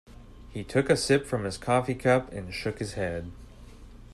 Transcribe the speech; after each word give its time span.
He 0.49 0.63
took 0.63 0.89
a 0.89 0.97
sip 0.97 1.27
from 1.27 1.43
his 1.43 1.59
coffee 1.59 1.93
cup 1.93 2.33
and 2.33 2.51
shook 2.51 2.79
his 2.79 2.93
head. 2.93 3.31